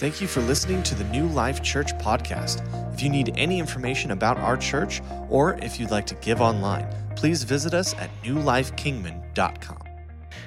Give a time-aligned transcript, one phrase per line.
[0.00, 2.64] Thank you for listening to the New Life Church podcast.
[2.94, 6.88] If you need any information about our church or if you'd like to give online,
[7.16, 9.82] please visit us at newlifekingman.com.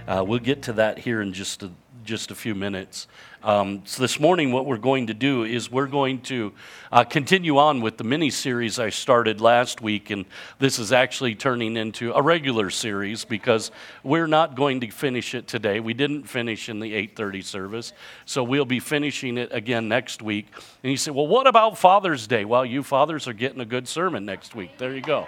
[0.07, 1.69] Uh, we'll get to that here in just a,
[2.03, 3.07] just a few minutes.
[3.43, 6.53] Um, so this morning, what we're going to do is we're going to
[6.91, 10.25] uh, continue on with the mini series I started last week, and
[10.59, 15.47] this is actually turning into a regular series because we're not going to finish it
[15.47, 15.81] today.
[15.81, 17.93] We didn't finish in the 8:30 service,
[18.25, 20.47] so we'll be finishing it again next week.
[20.83, 23.87] And you say, "Well, what about Father's Day?" Well, you fathers are getting a good
[23.87, 24.77] sermon next week.
[24.77, 25.27] There you go.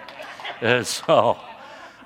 [0.62, 1.38] Uh, so.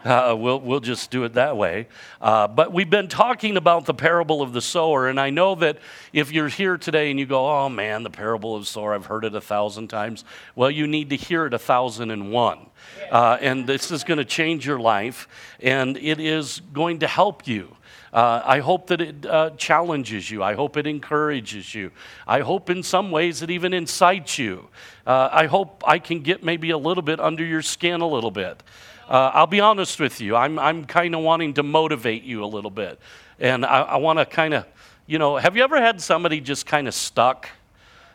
[0.11, 1.87] Uh, we'll, we'll just do it that way.
[2.23, 5.77] Uh, but we've been talking about the parable of the sower, and I know that
[6.13, 9.07] if you're here today and you go, oh man, the parable of the sower, I've
[9.07, 10.25] heard it a thousand times.
[10.55, 12.71] Well, you need to hear it a thousand and one.
[13.11, 15.29] Uh, and this is going to change your life,
[15.61, 17.77] and it is going to help you.
[18.13, 20.43] Uh, I hope that it uh, challenges you.
[20.43, 21.93] I hope it encourages you.
[22.27, 24.69] I hope in some ways it even incites you.
[25.07, 28.31] Uh, I hope I can get maybe a little bit under your skin a little
[28.33, 28.63] bit.
[29.11, 32.47] Uh, I'll be honest with you, I'm, I'm kind of wanting to motivate you a
[32.47, 33.01] little bit.
[33.41, 34.67] And I, I want to kind of,
[35.09, 37.49] you know, have you ever had somebody just kind of stuck?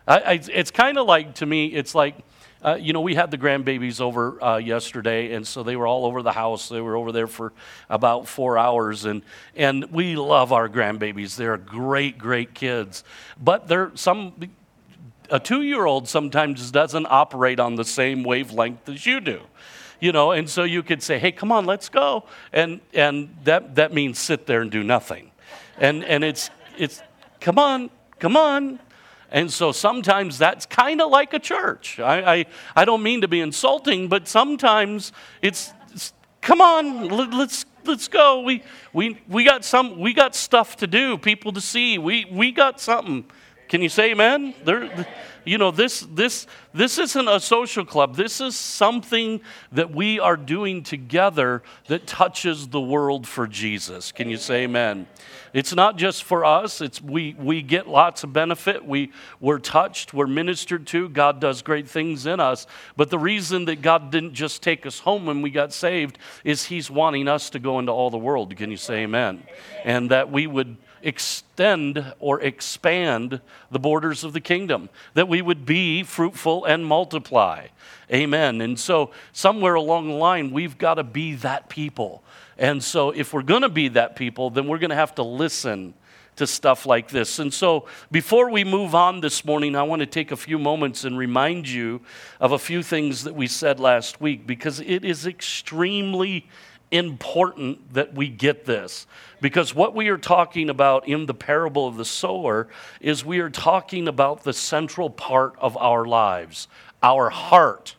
[0.07, 2.15] I, I, it's kind of like, to me, it's like,
[2.63, 6.05] uh, you know, we had the grandbabies over uh, yesterday, and so they were all
[6.05, 6.69] over the house.
[6.69, 7.51] They were over there for
[7.89, 9.21] about four hours, and
[9.55, 11.35] and we love our grandbabies.
[11.35, 13.03] They're great, great kids,
[13.39, 14.33] but they're some.
[15.29, 19.41] A two-year-old sometimes doesn't operate on the same wavelength as you do
[19.99, 22.25] you know, and so you could say, hey, come on, let's go.
[22.53, 25.31] And, and that, that means sit there and do nothing.
[25.77, 27.01] And, and it's, it's,
[27.39, 28.79] come on, come on.
[29.31, 31.99] And so sometimes that's kind of like a church.
[31.99, 37.33] I, I, I don't mean to be insulting, but sometimes it's, it's come on, let,
[37.33, 38.41] let's, let's go.
[38.41, 41.97] We, we, we, got some, we got stuff to do, people to see.
[41.97, 43.25] We, we got something.
[43.67, 44.53] Can you say amen?
[44.63, 45.05] There,
[45.45, 48.15] you know, this, this, this isn't a social club.
[48.15, 49.41] This is something
[49.71, 54.11] that we are doing together that touches the world for Jesus.
[54.11, 55.07] Can you say amen?
[55.53, 56.81] It's not just for us.
[56.81, 58.85] It's we, we get lots of benefit.
[58.85, 60.13] We, we're touched.
[60.13, 61.07] We're ministered to.
[61.09, 62.65] God does great things in us.
[62.97, 66.65] But the reason that God didn't just take us home when we got saved is
[66.65, 68.55] he's wanting us to go into all the world.
[68.57, 69.43] Can you say amen?
[69.83, 73.39] And that we would extend or expand
[73.71, 77.67] the borders of the kingdom, that we would be fruitful and multiply.
[78.11, 78.59] Amen.
[78.59, 82.23] And so, somewhere along the line, we've got to be that people.
[82.57, 85.23] And so, if we're going to be that people, then we're going to have to
[85.23, 85.93] listen
[86.35, 87.39] to stuff like this.
[87.39, 91.03] And so, before we move on this morning, I want to take a few moments
[91.03, 92.01] and remind you
[92.39, 96.47] of a few things that we said last week because it is extremely
[96.91, 99.07] important that we get this.
[99.41, 102.67] Because what we are talking about in the parable of the sower
[103.01, 106.67] is we are talking about the central part of our lives,
[107.03, 107.95] our heart.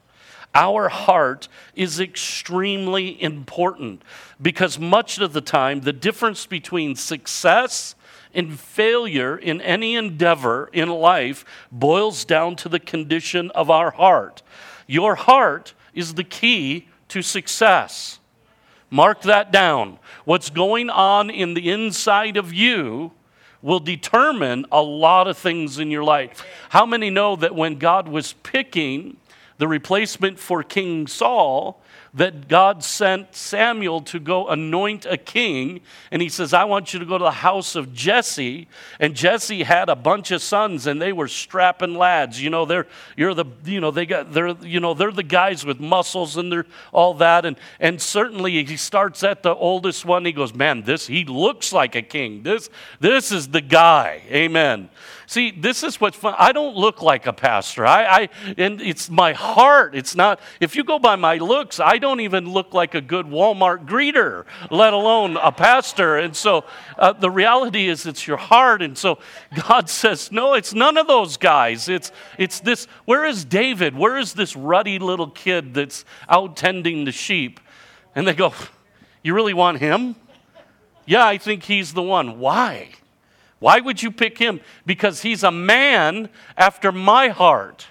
[0.54, 4.02] Our heart is extremely important
[4.40, 7.94] because much of the time, the difference between success
[8.32, 14.42] and failure in any endeavor in life boils down to the condition of our heart.
[14.86, 18.18] Your heart is the key to success.
[18.90, 19.98] Mark that down.
[20.24, 23.12] What's going on in the inside of you
[23.62, 26.44] will determine a lot of things in your life.
[26.68, 29.16] How many know that when God was picking
[29.58, 31.80] the replacement for King Saul,
[32.16, 35.82] that God sent Samuel to go anoint a king.
[36.10, 38.68] And he says, I want you to go to the house of Jesse.
[38.98, 42.42] And Jesse had a bunch of sons and they were strapping lads.
[42.42, 42.86] You know, they're,
[43.18, 46.50] you're the, you know, they got, they're, you know, they're the guys with muscles and
[46.50, 47.44] they're all that.
[47.44, 50.24] And, and certainly he starts at the oldest one.
[50.24, 52.42] He goes, man, this, he looks like a king.
[52.42, 54.22] This, this is the guy.
[54.30, 54.88] Amen.
[55.28, 56.36] See, this is what's fun.
[56.38, 57.84] I don't look like a pastor.
[57.84, 59.96] I, I, and it's my heart.
[59.96, 63.26] It's not, if you go by my looks, I don't even look like a good
[63.26, 66.16] Walmart greeter, let alone a pastor.
[66.18, 66.64] And so
[66.96, 68.82] uh, the reality is it's your heart.
[68.82, 69.18] And so
[69.68, 71.88] God says, no, it's none of those guys.
[71.88, 73.96] It's, it's this, where is David?
[73.96, 77.58] Where is this ruddy little kid that's out tending the sheep?
[78.14, 78.54] And they go,
[79.24, 80.14] you really want him?
[81.04, 82.38] Yeah, I think he's the one.
[82.38, 82.90] Why?
[83.58, 84.60] Why would you pick him?
[84.84, 87.86] Because he's a man after my heart.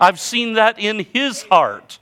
[0.00, 1.98] I've seen that in his heart.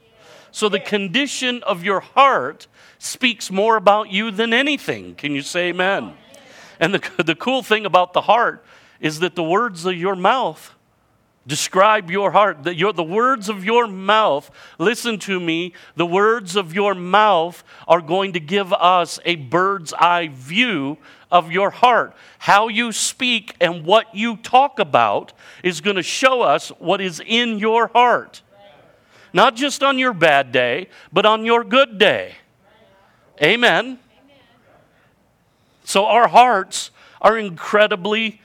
[0.51, 2.67] So the condition of your heart
[2.99, 5.15] speaks more about you than anything.
[5.15, 6.13] Can you say amen?
[6.79, 8.63] And the, the cool thing about the heart
[8.99, 10.75] is that the words of your mouth
[11.47, 12.63] Describe your heart.
[12.63, 17.63] The, your, the words of your mouth, listen to me, the words of your mouth
[17.87, 20.97] are going to give us a bird's eye view
[21.31, 22.13] of your heart.
[22.37, 25.33] How you speak and what you talk about
[25.63, 28.43] is going to show us what is in your heart.
[29.33, 32.35] Not just on your bad day, but on your good day.
[33.41, 33.97] Amen.
[35.85, 36.91] So our hearts
[37.21, 38.41] are incredibly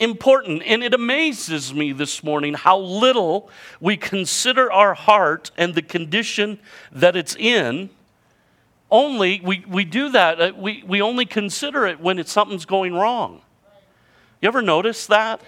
[0.00, 0.62] important.
[0.64, 3.48] And it amazes me this morning how little
[3.80, 6.58] we consider our heart and the condition
[6.92, 7.90] that it's in.
[8.90, 12.94] Only, we, we do that, uh, we, we only consider it when it's, something's going
[12.94, 13.40] wrong.
[14.40, 15.40] You ever notice that?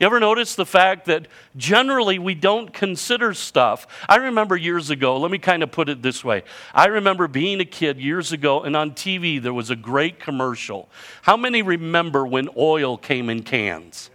[0.00, 3.86] You ever notice the fact that generally we don't consider stuff?
[4.08, 6.42] I remember years ago, let me kind of put it this way.
[6.74, 10.88] I remember being a kid years ago, and on TV there was a great commercial.
[11.20, 14.08] How many remember when oil came in cans?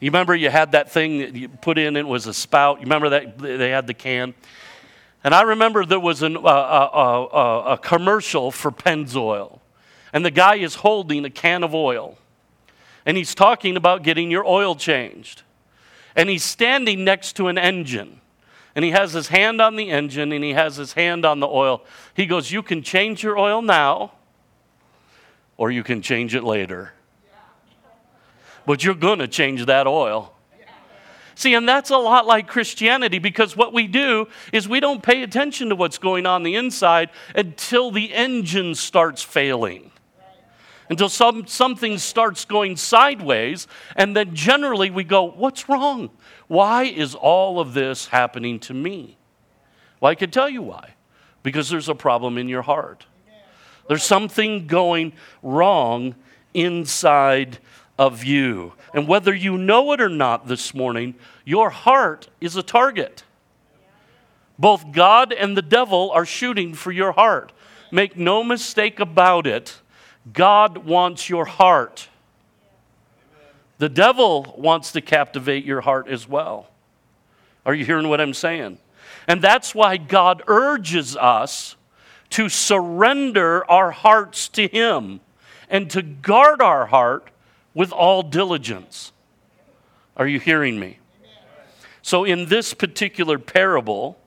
[0.00, 2.80] You remember you had that thing that you put in, it was a spout.
[2.80, 4.34] You remember that they had the can?
[5.24, 9.60] And I remember there was an, uh, uh, uh, a commercial for Pennzoil,
[10.12, 12.18] and the guy is holding a can of oil
[13.06, 15.42] and he's talking about getting your oil changed.
[16.16, 18.20] And he's standing next to an engine.
[18.74, 21.46] And he has his hand on the engine and he has his hand on the
[21.46, 21.84] oil.
[22.14, 24.12] He goes, You can change your oil now,
[25.56, 26.92] or you can change it later.
[28.66, 30.34] But you're going to change that oil.
[31.34, 35.22] See, and that's a lot like Christianity because what we do is we don't pay
[35.22, 39.90] attention to what's going on the inside until the engine starts failing
[40.90, 46.10] until some, something starts going sideways, and then generally we go, What's wrong?
[46.48, 49.16] Why is all of this happening to me?
[50.00, 50.94] Well, I can tell you why.
[51.42, 53.06] Because there's a problem in your heart.
[53.88, 56.14] There's something going wrong
[56.52, 57.58] inside
[57.98, 58.74] of you.
[58.92, 61.14] And whether you know it or not this morning,
[61.44, 63.24] your heart is a target.
[64.58, 67.52] Both God and the devil are shooting for your heart.
[67.90, 69.80] Make no mistake about it.
[70.32, 72.08] God wants your heart.
[73.78, 76.68] The devil wants to captivate your heart as well.
[77.64, 78.78] Are you hearing what I'm saying?
[79.26, 81.76] And that's why God urges us
[82.30, 85.20] to surrender our hearts to Him
[85.68, 87.30] and to guard our heart
[87.74, 89.12] with all diligence.
[90.16, 90.98] Are you hearing me?
[92.02, 94.19] So, in this particular parable,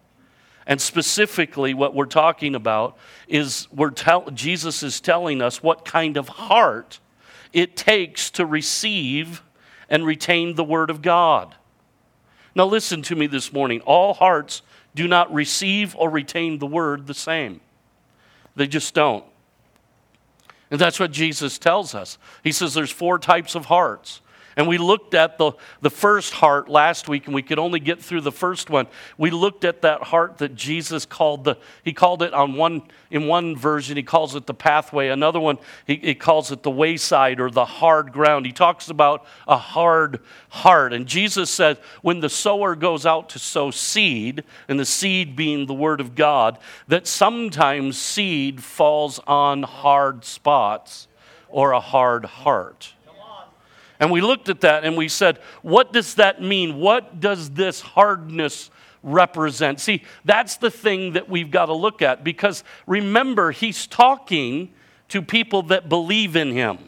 [0.66, 6.16] and specifically, what we're talking about is we're tell, Jesus is telling us what kind
[6.16, 7.00] of heart
[7.52, 9.44] it takes to receive
[9.90, 11.56] and retain the Word of God.
[12.56, 13.82] Now, listen to me this morning.
[13.82, 14.62] All hearts
[14.96, 17.60] do not receive or retain the Word the same,
[18.56, 19.26] they just don't.
[20.72, 22.18] And that's what Jesus tells us.
[22.44, 24.22] He says there's four types of hearts
[24.56, 28.02] and we looked at the, the first heart last week, and we could only get
[28.02, 28.88] through the first one.
[29.18, 33.28] We looked at that heart that Jesus called the, he called it on one, in
[33.28, 35.10] one version, he calls it the pathway.
[35.10, 38.46] Another one, he, he calls it the wayside or the hard ground.
[38.46, 40.20] He talks about a hard
[40.50, 40.94] heart.
[40.94, 45.66] And Jesus said, when the sower goes out to sow seed, and the seed being
[45.66, 46.58] the word of God,
[46.88, 51.08] that sometimes seed falls on hard spots
[51.50, 52.94] or a hard heart.
[54.04, 56.78] And we looked at that and we said, what does that mean?
[56.78, 58.70] What does this hardness
[59.02, 59.80] represent?
[59.80, 64.74] See, that's the thing that we've got to look at because remember, he's talking
[65.08, 66.80] to people that believe in him.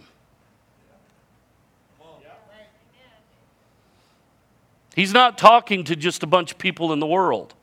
[4.93, 7.53] He's not talking to just a bunch of people in the world.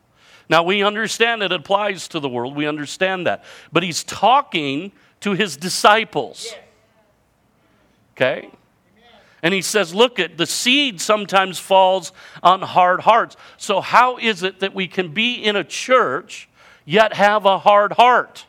[0.48, 3.44] Now, we understand it applies to the world, we understand that.
[3.70, 6.54] But he's talking to his disciples.
[8.16, 8.50] Okay?
[9.42, 13.36] And he says, Look at the seed sometimes falls on hard hearts.
[13.56, 16.48] So, how is it that we can be in a church
[16.84, 18.46] yet have a hard heart?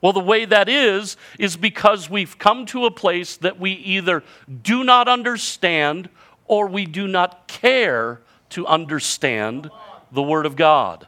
[0.00, 4.22] Well, the way that is, is because we've come to a place that we either
[4.62, 6.08] do not understand
[6.46, 8.20] or we do not care
[8.50, 9.70] to understand
[10.12, 11.06] the Word of God.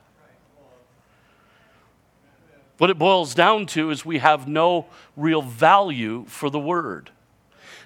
[2.78, 4.86] What it boils down to is we have no
[5.16, 7.10] real value for the Word.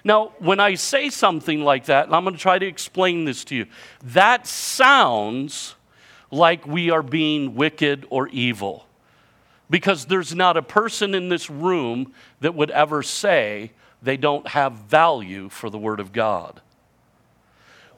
[0.05, 3.43] Now, when I say something like that, and I'm going to try to explain this
[3.45, 3.65] to you,
[4.03, 5.73] that sounds
[6.29, 8.85] like we are being wicked or evil.
[9.67, 13.71] Because there's not a person in this room that would ever say
[14.03, 16.61] they don't have value for the Word of God.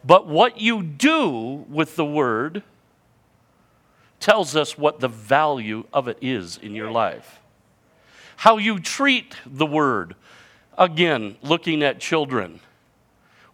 [0.06, 2.64] But what you do with the Word
[4.22, 7.42] tells us what the value of it is in your life.
[8.38, 10.16] How you treat the Word
[10.77, 12.60] Again, looking at children.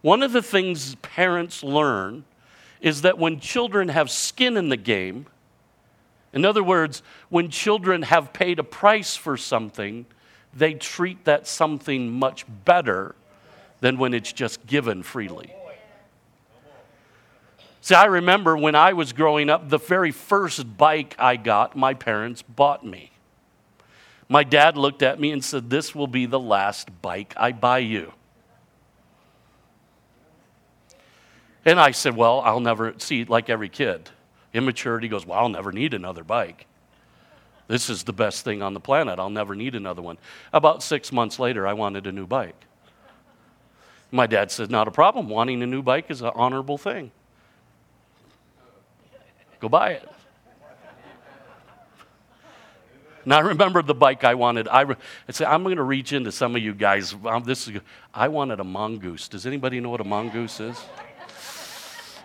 [0.02, 2.26] One of the things parents learn
[2.82, 5.28] is that when children have skin in the game,
[6.34, 10.06] in other words, when children have paid a price for something,
[10.54, 13.16] they treat that something much better
[13.80, 15.54] than when it's just given freely.
[17.80, 21.94] See, I remember when I was growing up, the very first bike I got, my
[21.94, 23.13] parents bought me.
[24.30, 27.80] My dad looked at me and said, This will be the last bike I buy
[27.80, 28.14] you.
[31.66, 34.10] And I said, Well, I'll never see, like every kid.
[34.54, 36.68] Immaturity goes, Well, I'll never need another bike.
[37.68, 39.20] This is the best thing on the planet.
[39.20, 40.18] I'll never need another one.
[40.52, 42.66] About six months later, I wanted a new bike.
[44.12, 45.30] My dad said, Not a problem.
[45.30, 47.12] Wanting a new bike is an honorable thing.
[49.60, 50.10] Go buy it.
[53.26, 54.68] Now I remember the bike I wanted.
[54.68, 54.96] I, I
[55.32, 57.16] said, I'm going to reach into some of you guys.
[57.46, 57.80] This is,
[58.14, 59.28] I wanted a mongoose.
[59.28, 60.78] Does anybody know what a mongoose is?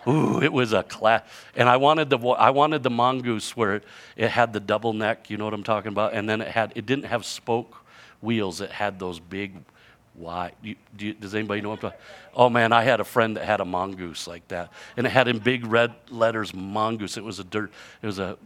[0.07, 1.23] Ooh, it was a class.
[1.55, 3.83] And I wanted the I wanted the mongoose where it,
[4.15, 5.29] it had the double neck.
[5.29, 6.13] You know what I'm talking about?
[6.13, 7.77] And then it had it didn't have spoke
[8.21, 8.61] wheels.
[8.61, 9.55] It had those big
[10.15, 10.53] wide.
[10.61, 11.83] You, do you, does anybody know what?
[11.83, 11.91] I'm
[12.35, 15.27] Oh man, I had a friend that had a mongoose like that, and it had
[15.27, 17.17] in big red letters mongoose.
[17.17, 17.71] It was a dirt.
[18.01, 18.37] It was a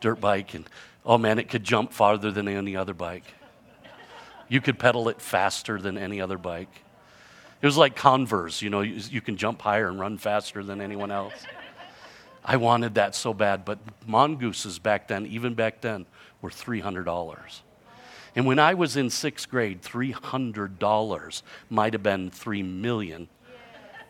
[0.00, 0.68] dirt bike, and
[1.04, 3.24] oh man, it could jump farther than any other bike.
[4.48, 6.82] You could pedal it faster than any other bike.
[7.62, 10.80] It was like Converse, you know, you, you can jump higher and run faster than
[10.80, 11.32] anyone else.
[12.44, 16.04] I wanted that so bad, but mongooses back then, even back then,
[16.42, 17.60] were $300.
[18.36, 23.28] And when I was in sixth grade, $300 might have been 3 million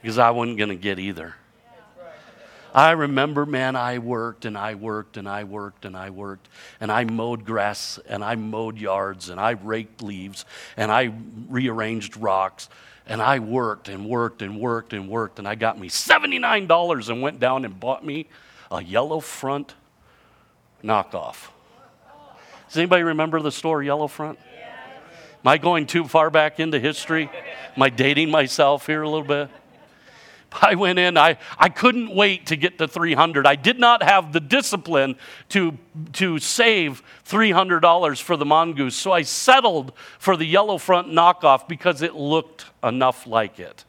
[0.02, 1.36] because I wasn't going to get either.
[2.74, 6.48] I remember, man, I worked and I worked and I worked and I worked
[6.80, 10.44] and I mowed grass and I mowed yards and I raked leaves
[10.76, 11.12] and I
[11.48, 12.68] rearranged rocks
[13.06, 17.22] and I worked and worked and worked and worked, and I got me $79 and
[17.22, 18.26] went down and bought me
[18.70, 19.74] a yellow front
[20.82, 21.48] knockoff.
[22.68, 24.38] Does anybody remember the store Yellow Front?
[25.44, 27.30] Am I going too far back into history?
[27.76, 29.50] Am I dating myself here a little bit?
[30.62, 33.46] I went in, I, I couldn't wait to get to 300.
[33.46, 35.16] I did not have the discipline
[35.50, 35.76] to,
[36.14, 42.02] to save $300 for the mongoose, so I settled for the yellow front knockoff because
[42.02, 43.84] it looked enough like it.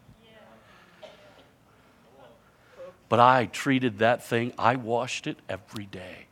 [3.08, 6.25] But I treated that thing, I washed it every day.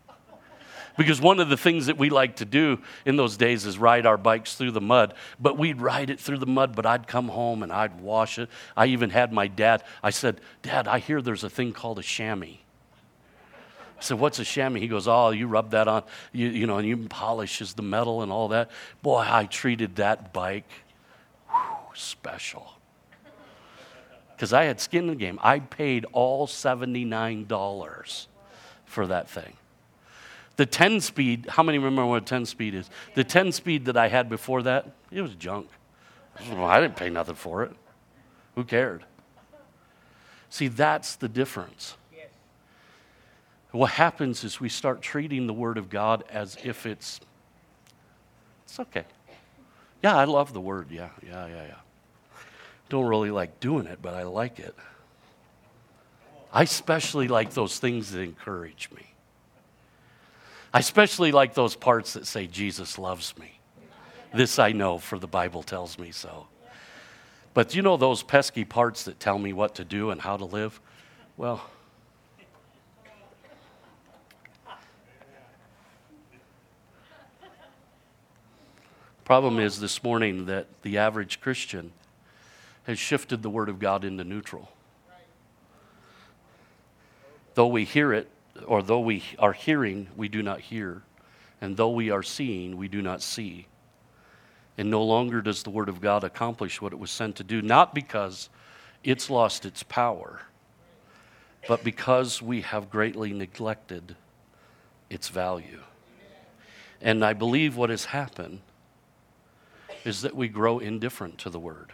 [0.96, 4.06] Because one of the things that we like to do in those days is ride
[4.06, 5.16] our bikes through the mud.
[5.40, 8.50] But we'd ride it through the mud, but I'd come home and I'd wash it.
[8.78, 12.04] I even had my dad, I said, Dad, I hear there's a thing called a
[12.04, 12.58] chamois.
[13.98, 14.82] I said, What's a chamois?
[14.82, 18.22] He goes, Oh, you rub that on, you, you know, and you polishes the metal
[18.22, 18.70] and all that.
[19.02, 20.70] Boy, I treated that bike
[21.50, 22.74] whew, special.
[24.36, 25.40] Because I had skin in the game.
[25.42, 28.28] I paid all $79
[28.86, 29.54] for that thing.
[30.56, 32.90] The 10 speed, how many remember what a 10 speed is?
[33.16, 35.68] The 10 speed that I had before that, it was junk.
[36.40, 37.72] I didn't pay nothing for it.
[38.56, 39.04] Who cared?
[40.50, 41.96] See, that's the difference.
[42.16, 42.28] Yes.
[43.72, 47.20] What happens is we start treating the Word of God as if it's,
[48.66, 49.06] it's okay.
[50.04, 50.92] Yeah, I love the Word.
[50.92, 51.76] Yeah, yeah, yeah, yeah.
[52.90, 54.76] Don't really like doing it, but I like it.
[56.52, 59.13] I especially like those things that encourage me.
[60.74, 63.60] I especially like those parts that say, Jesus loves me.
[64.34, 66.48] This I know, for the Bible tells me so.
[67.54, 70.46] But you know those pesky parts that tell me what to do and how to
[70.46, 70.82] live?
[71.38, 71.62] Well,
[79.24, 81.92] problem is this morning that the average Christian
[82.86, 84.70] has shifted the Word of God into neutral.
[87.54, 88.28] Though we hear it,
[88.66, 91.04] or though we are hearing, we do not hear,
[91.62, 93.68] and though we are seeing, we do not see.
[94.78, 97.62] And no longer does the Word of God accomplish what it was sent to do,
[97.62, 98.50] not because
[99.04, 100.42] it's lost its power,
[101.68, 104.16] but because we have greatly neglected
[105.10, 105.80] its value.
[107.02, 108.62] And I believe what has happened
[110.04, 111.94] is that we grow indifferent to the Word.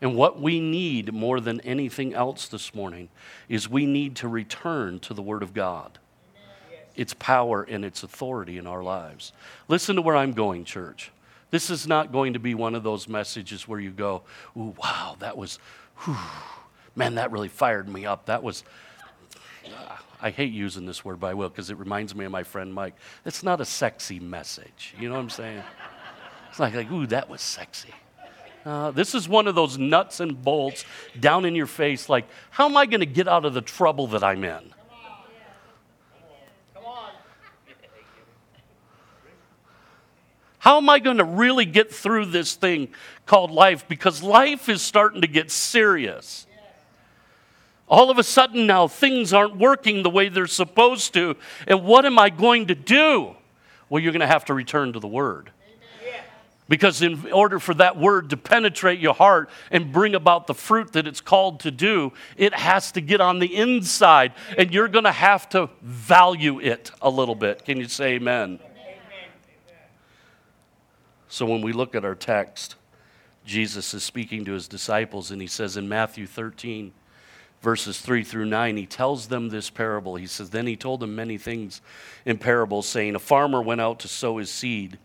[0.00, 3.08] And what we need more than anything else this morning
[3.48, 5.98] is we need to return to the Word of God,
[6.94, 9.32] its power and its authority in our lives.
[9.66, 11.10] Listen to where I'm going, church.
[11.50, 14.22] This is not going to be one of those messages where you go,
[14.56, 15.58] Ooh, wow, that was,
[16.04, 16.16] whew,
[16.94, 18.26] man, that really fired me up.
[18.26, 18.64] That was,
[19.66, 22.42] uh, I hate using this word, but I will because it reminds me of my
[22.42, 22.94] friend Mike.
[23.24, 24.94] It's not a sexy message.
[24.98, 25.62] You know what I'm saying?
[26.50, 27.94] It's like, like ooh, that was sexy.
[28.68, 30.84] Uh, this is one of those nuts and bolts
[31.18, 34.08] down in your face, like, how am I going to get out of the trouble
[34.08, 34.74] that I'm in?
[40.58, 42.88] How am I going to really get through this thing
[43.24, 43.88] called life?
[43.88, 46.46] Because life is starting to get serious.
[47.88, 51.36] All of a sudden now, things aren't working the way they're supposed to.
[51.66, 53.34] And what am I going to do?
[53.88, 55.52] Well, you're going to have to return to the Word.
[56.68, 60.92] Because in order for that word to penetrate your heart and bring about the fruit
[60.92, 64.34] that it's called to do, it has to get on the inside.
[64.56, 67.64] And you're going to have to value it a little bit.
[67.64, 68.60] Can you say amen?
[68.60, 68.60] amen?
[71.28, 72.74] So when we look at our text,
[73.46, 76.92] Jesus is speaking to his disciples, and he says in Matthew 13,
[77.62, 80.16] verses 3 through 9, he tells them this parable.
[80.16, 81.80] He says, Then he told them many things
[82.26, 84.98] in parables, saying, A farmer went out to sow his seed.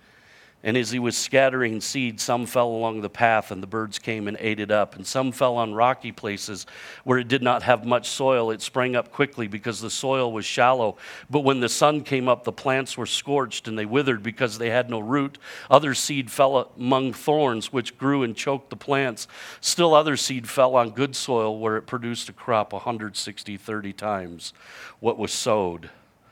[0.65, 4.29] And as he was scattering seed, some fell along the path, and the birds came
[4.29, 4.95] and ate it up.
[4.95, 6.65] And some fell on rocky places
[7.03, 8.49] where it did not have much soil.
[8.49, 10.95] It sprang up quickly because the soil was shallow.
[11.29, 14.69] But when the sun came up, the plants were scorched and they withered because they
[14.69, 15.37] had no root.
[15.69, 19.27] Other seed fell among thorns, which grew and choked the plants.
[19.59, 24.53] Still, other seed fell on good soil where it produced a crop 160, 30 times
[25.01, 25.89] what was sowed,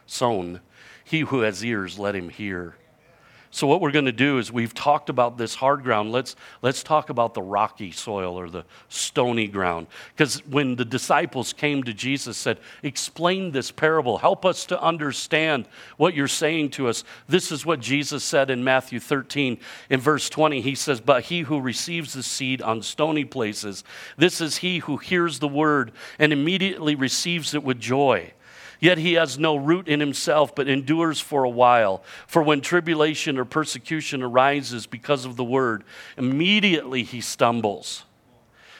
[0.07, 0.61] sown.
[1.03, 2.75] He who has ears, let him hear.
[3.53, 6.13] So, what we're going to do is we've talked about this hard ground.
[6.13, 9.87] Let's, let's talk about the rocky soil or the stony ground.
[10.15, 15.67] Because when the disciples came to Jesus, said, Explain this parable, help us to understand
[15.97, 17.03] what you're saying to us.
[17.27, 19.57] This is what Jesus said in Matthew 13.
[19.89, 23.83] In verse 20, he says, But he who receives the seed on stony places,
[24.15, 28.31] this is he who hears the word and immediately receives it with joy.
[28.81, 32.03] Yet he has no root in himself, but endures for a while.
[32.25, 35.83] For when tribulation or persecution arises because of the word,
[36.17, 38.05] immediately he stumbles.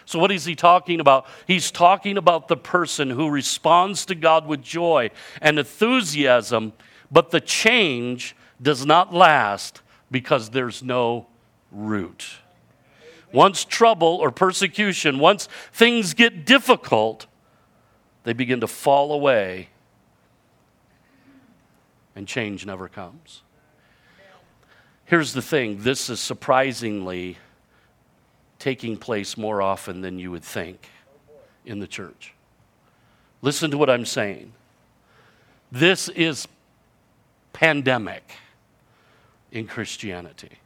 [0.06, 1.28] So, what is he talking about?
[1.46, 6.74] He's talking about the person who responds to God with joy and enthusiasm,
[7.12, 11.28] but the change does not last because there's no
[11.72, 12.26] root.
[13.32, 17.28] Once trouble or persecution, once things get difficult,
[18.24, 19.70] they begin to fall away
[22.16, 23.42] and change never comes.
[25.06, 27.38] Here's the thing this is surprisingly
[28.60, 30.88] taking place more often than you would think
[31.66, 32.34] in the church.
[33.42, 34.54] Listen to what I'm saying.
[35.72, 36.48] This is
[37.54, 38.36] pandemic
[39.52, 40.60] in Christianity.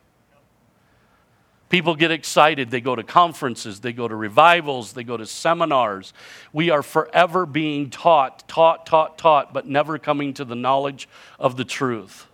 [1.75, 2.71] People get excited.
[2.71, 6.13] They go to conferences, they go to revivals, they go to seminars.
[6.53, 11.57] We are forever being taught, taught, taught, taught, but never coming to the knowledge of
[11.57, 12.27] the truth.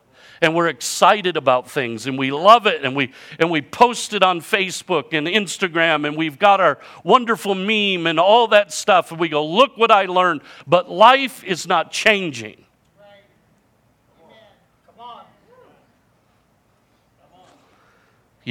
[0.44, 4.22] And we're excited about things and we love it and we, and we post it
[4.22, 9.10] on Facebook and Instagram and we've got our wonderful meme and all that stuff.
[9.10, 10.42] And we go, look what I learned.
[10.68, 12.64] But life is not changing.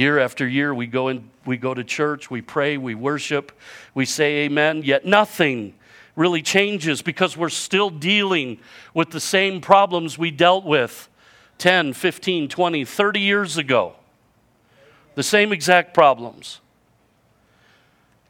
[0.01, 3.51] Year after year, we go, in, we go to church, we pray, we worship,
[3.93, 5.75] we say amen, yet nothing
[6.15, 8.57] really changes because we're still dealing
[8.95, 11.07] with the same problems we dealt with
[11.59, 13.93] 10, 15, 20, 30 years ago.
[15.13, 16.61] The same exact problems.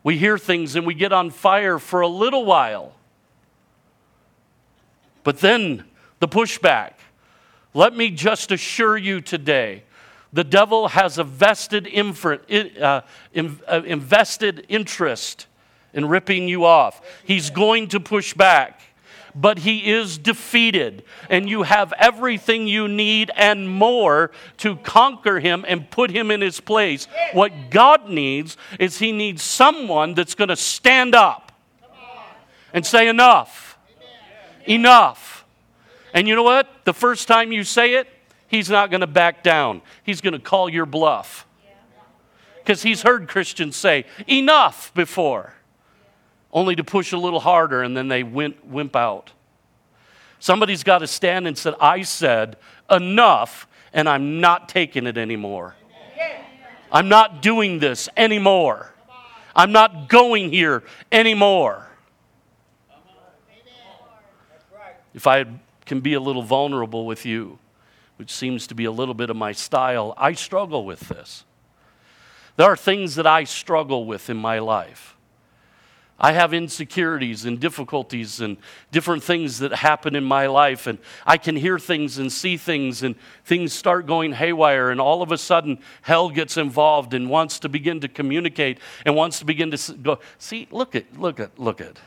[0.04, 2.96] We hear things and we get on fire for a little while.
[5.24, 5.86] But then
[6.20, 6.96] the pushback.
[7.74, 9.84] Let me just assure you today
[10.34, 13.02] the devil has a vested, uh,
[13.36, 15.48] uh, invested interest
[15.94, 17.02] in ripping you off.
[17.26, 18.80] He's going to push back,
[19.36, 21.04] but he is defeated.
[21.30, 26.40] And you have everything you need and more to conquer him and put him in
[26.40, 27.08] his place.
[27.34, 31.52] What God needs is he needs someone that's going to stand up
[32.74, 33.78] and say, Enough.
[34.66, 35.46] Enough.
[36.14, 36.70] And you know what?
[36.86, 38.08] The first time you say it,
[38.52, 39.82] he's not going to back down.
[40.04, 41.48] He's going to call your bluff.
[42.60, 45.56] Because he's heard Christians say, enough before,
[46.52, 49.32] only to push a little harder and then they wimp, wimp out.
[50.38, 52.58] Somebody's got to stand and say, I said
[52.90, 55.76] enough and I'm not taking it anymore.
[56.92, 58.94] I'm not doing this anymore.
[59.56, 61.88] I'm not going here anymore.
[65.14, 65.46] If I
[65.86, 67.60] can be a little vulnerable with you,
[68.22, 71.44] which seems to be a little bit of my style, I struggle with this.
[72.56, 75.18] There are things that I struggle with in my life.
[76.20, 78.58] I have insecurities and difficulties and
[78.92, 83.02] different things that happen in my life, and I can hear things and see things,
[83.02, 87.58] and things start going haywire, and all of a sudden, hell gets involved and wants
[87.62, 90.20] to begin to communicate and wants to begin to go.
[90.38, 91.98] See, look at, look at, look at.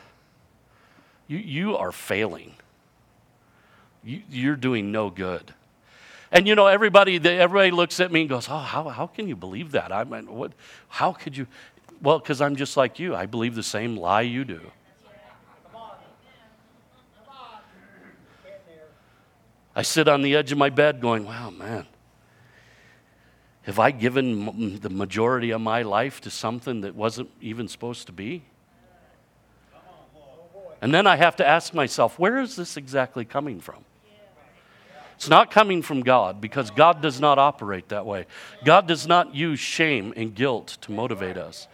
[1.27, 2.53] You, you are failing.
[4.01, 5.53] You, you're doing no good.
[6.35, 9.37] And you know, everybody, everybody looks at me and goes, "Oh, how, how can you
[9.37, 9.93] believe that?
[9.93, 10.51] I mean, what?
[10.89, 11.47] How could you?"
[12.01, 13.15] Well, because I'm just like you.
[13.15, 14.59] I believe the same lie you do.
[19.77, 21.85] I sit on the edge of my bed going, wow, man,
[23.63, 28.13] have I given the majority of my life to something that wasn't even supposed to
[28.13, 28.43] be?
[30.81, 33.83] And then I have to ask myself, where is this exactly coming from?
[35.15, 38.25] It's not coming from God because God does not operate that way.
[38.63, 41.67] God does not use shame and guilt to motivate us.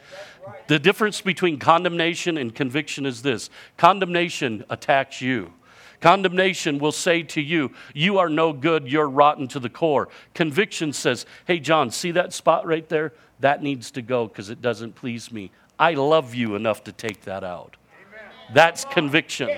[0.67, 5.53] The difference between condemnation and conviction is this condemnation attacks you.
[5.99, 10.09] Condemnation will say to you, You are no good, you're rotten to the core.
[10.33, 13.13] Conviction says, Hey, John, see that spot right there?
[13.39, 15.51] That needs to go because it doesn't please me.
[15.79, 17.77] I love you enough to take that out.
[18.53, 19.49] That's conviction.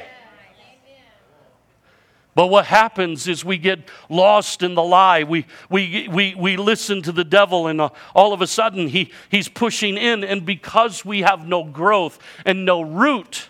[2.36, 5.24] But what happens is we get lost in the lie.
[5.24, 9.12] We, we, we, we listen to the devil, and uh, all of a sudden he,
[9.30, 10.24] he's pushing in.
[10.24, 13.50] And because we have no growth and no root,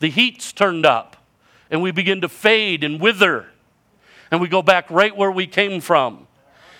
[0.00, 1.16] the heat's turned up,
[1.70, 3.46] and we begin to fade and wither.
[4.30, 6.26] And we go back right where we came from.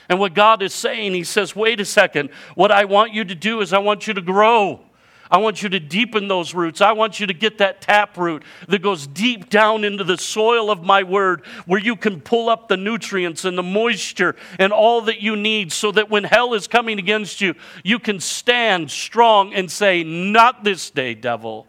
[0.08, 2.30] And what God is saying, He says, wait a second.
[2.54, 4.80] What I want you to do is I want you to grow.
[5.30, 6.80] I want you to deepen those roots.
[6.80, 10.70] I want you to get that tap root that goes deep down into the soil
[10.70, 15.02] of my word where you can pull up the nutrients and the moisture and all
[15.02, 19.52] that you need so that when hell is coming against you, you can stand strong
[19.52, 21.66] and say, Not this day, devil.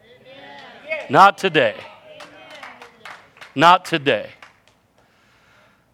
[0.87, 1.05] Amen.
[1.09, 1.75] Not today.
[3.55, 4.29] Not today.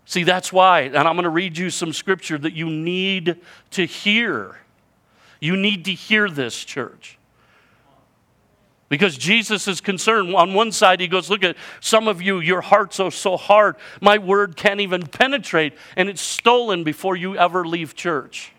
[0.06, 3.38] See, that's why, and I'm going to read you some scripture that you need
[3.72, 4.60] to hear.
[5.40, 7.18] You need to hear this, church.
[8.88, 10.36] Because Jesus is concerned.
[10.36, 13.76] On one side, he goes, Look at some of you, your hearts are so hard,
[14.00, 18.52] my word can't even penetrate, and it's stolen before you ever leave church.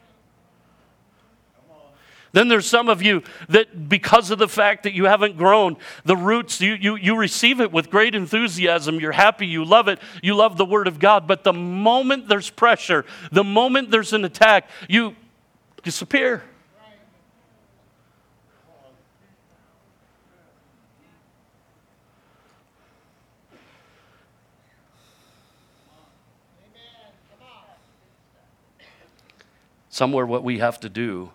[2.32, 6.18] Then there's some of you that, because of the fact that you haven't grown, the
[6.18, 9.00] roots, you, you, you receive it with great enthusiasm.
[9.00, 11.26] You're happy, you love it, you love the Word of God.
[11.26, 15.16] But the moment there's pressure, the moment there's an attack, you
[15.82, 16.42] disappear.
[29.96, 31.30] Somewhere, what we have to do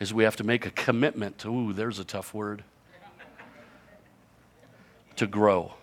[0.00, 2.64] is we have to make a commitment to, ooh, there's a tough word,
[5.14, 5.74] to grow.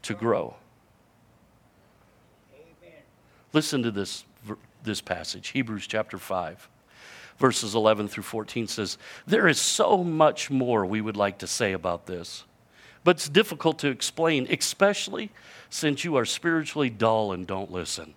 [0.00, 0.56] To grow.
[3.52, 4.24] Listen to this,
[4.84, 6.70] this passage, Hebrews chapter 5,
[7.36, 11.74] verses 11 through 14 says, There is so much more we would like to say
[11.74, 12.44] about this,
[13.04, 15.30] but it's difficult to explain, especially
[15.68, 18.14] since you are spiritually dull and don't listen.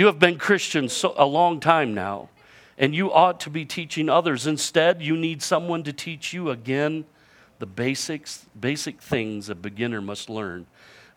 [0.00, 2.30] You have been Christians so, a long time now,
[2.78, 4.46] and you ought to be teaching others.
[4.46, 7.04] Instead, you need someone to teach you again
[7.58, 10.66] the basics, basic things a beginner must learn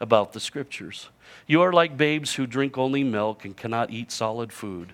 [0.02, 1.08] about the scriptures.
[1.48, 4.92] You are like babes who drink only milk and cannot eat solid food.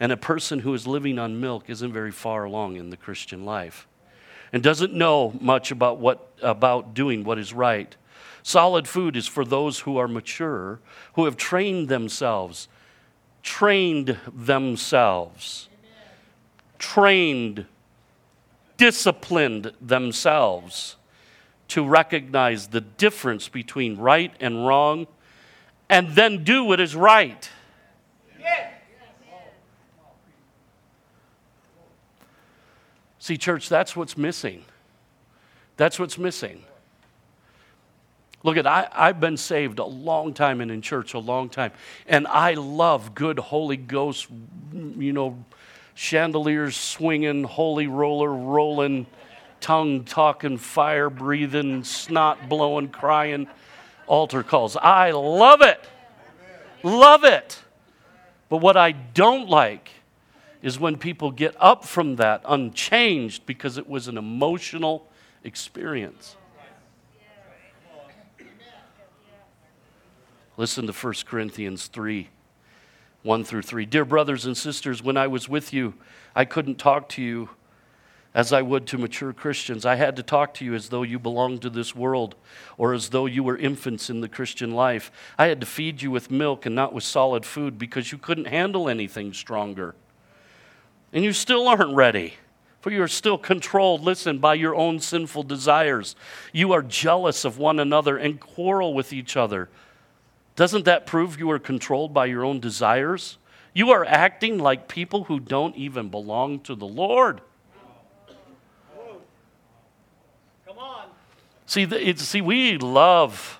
[0.00, 3.44] And a person who is living on milk isn't very far along in the Christian
[3.44, 3.86] life
[4.50, 7.94] and doesn't know much about what about doing what is right.
[8.42, 10.80] Solid food is for those who are mature,
[11.16, 12.66] who have trained themselves
[13.42, 15.68] trained themselves,
[16.78, 17.66] trained,
[18.76, 20.96] disciplined themselves
[21.68, 25.06] to recognize the difference between right and wrong
[25.88, 27.50] and then do what is right.
[33.18, 34.64] See, church, that's what's missing.
[35.76, 36.64] That's what's missing.
[38.42, 41.72] Look at I, I've been saved a long time and in church a long time,
[42.06, 44.28] and I love good Holy Ghost,
[44.72, 45.44] you know,
[45.94, 49.06] chandeliers swinging, holy roller rolling,
[49.60, 53.46] tongue talking, fire breathing, snot blowing, crying,
[54.06, 54.76] altar calls.
[54.76, 55.86] I love it,
[56.82, 57.62] love it.
[58.48, 59.90] But what I don't like
[60.62, 65.06] is when people get up from that unchanged because it was an emotional
[65.44, 66.36] experience.
[70.60, 72.28] Listen to 1 Corinthians 3
[73.22, 73.86] 1 through 3.
[73.86, 75.94] Dear brothers and sisters, when I was with you,
[76.36, 77.48] I couldn't talk to you
[78.34, 79.86] as I would to mature Christians.
[79.86, 82.34] I had to talk to you as though you belonged to this world
[82.76, 85.10] or as though you were infants in the Christian life.
[85.38, 88.48] I had to feed you with milk and not with solid food because you couldn't
[88.48, 89.94] handle anything stronger.
[91.10, 92.34] And you still aren't ready,
[92.82, 96.16] for you are still controlled, listen, by your own sinful desires.
[96.52, 99.70] You are jealous of one another and quarrel with each other.
[100.60, 103.38] Doesn't that prove you are controlled by your own desires?
[103.72, 107.40] You are acting like people who don't even belong to the Lord.
[110.66, 111.06] Come on.
[111.64, 113.58] See, the, see, we love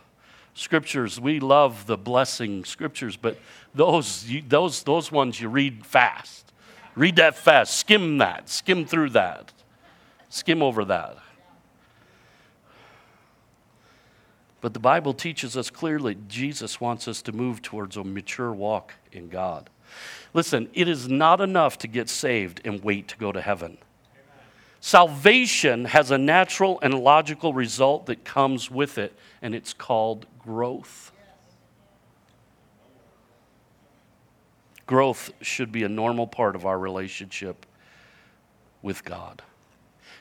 [0.52, 1.18] scriptures.
[1.18, 3.38] We love the blessing scriptures, but
[3.74, 6.52] those, those, those ones you read fast.
[6.94, 7.78] Read that fast.
[7.78, 8.50] Skim that.
[8.50, 9.54] Skim through that.
[10.28, 11.16] Skim over that.
[14.60, 18.94] But the Bible teaches us clearly Jesus wants us to move towards a mature walk
[19.12, 19.70] in God.
[20.34, 23.78] Listen, it is not enough to get saved and wait to go to heaven.
[24.80, 31.12] Salvation has a natural and logical result that comes with it, and it's called growth.
[34.86, 37.66] Growth should be a normal part of our relationship
[38.82, 39.42] with God.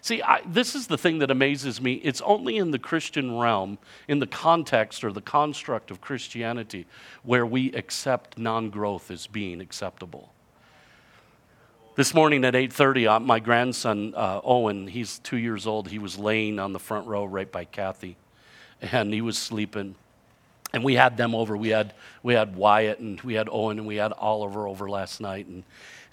[0.02, 1.96] See, I, this is the thing that amazes me.
[1.96, 6.86] It's only in the Christian realm, in the context or the construct of Christianity,
[7.24, 10.34] where we accept non growth as being acceptable.
[11.96, 15.90] This morning at 8:30, uh, my grandson uh, Owen, he's two years old.
[15.90, 18.16] He was laying on the front row right by Kathy,
[18.82, 19.96] and he was sleeping.
[20.74, 21.58] And we had them over.
[21.58, 25.20] We had we had Wyatt and we had Owen and we had Oliver over last
[25.20, 25.64] night, and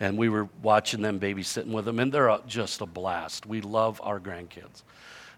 [0.00, 3.46] and we were watching them babysitting with them, and they're just a blast.
[3.46, 4.82] We love our grandkids.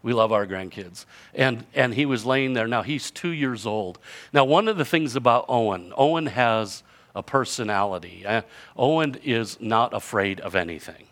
[0.02, 1.04] We love our grandkids.
[1.34, 2.68] And, and he was laying there.
[2.68, 3.98] Now, he's two years old.
[4.32, 6.82] Now, one of the things about Owen, Owen has
[7.14, 8.24] a personality.
[8.24, 8.42] Uh,
[8.76, 11.06] Owen is not afraid of anything,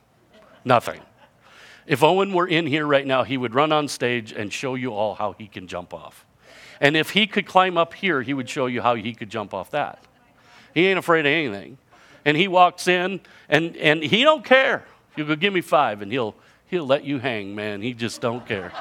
[0.65, 1.01] nothing.
[1.87, 4.93] If Owen were in here right now, he would run on stage and show you
[4.93, 6.26] all how he can jump off.
[6.81, 9.55] And if he could climb up here, he would show you how he could jump
[9.55, 10.03] off that.
[10.75, 11.79] He ain't afraid of anything.
[12.25, 14.85] And he walks in and, and he don't care.
[15.17, 16.35] You go, give me five, and he'll
[16.67, 17.81] he'll let you hang, man.
[17.81, 18.73] He just don't care.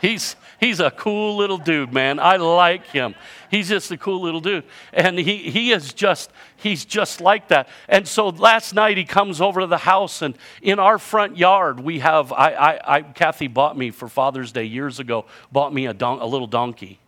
[0.00, 2.18] He's he's a cool little dude, man.
[2.20, 3.14] I like him.
[3.50, 4.64] He's just a cool little dude.
[4.92, 7.68] And he, he is just, he's just like that.
[7.88, 11.80] And so last night he comes over to the house, and in our front yard,
[11.80, 15.86] we have, I, I, I Kathy bought me for Father's Day years ago, bought me
[15.86, 17.00] a, don, a little donkey.